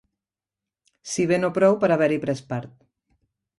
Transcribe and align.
Si 1.11 1.27
bé 1.33 1.39
no 1.43 1.53
prou 1.59 1.79
per 1.85 1.91
haver-hi 1.99 2.19
pres 2.27 2.43
part. 2.51 2.75